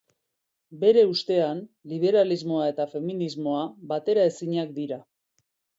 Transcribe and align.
Bere 0.83 1.03
ustean 1.09 1.61
liberalismoa 1.93 2.67
eta 2.75 2.89
feminismoa 2.97 3.65
bateraezinak 3.95 4.79
dira. 4.81 5.05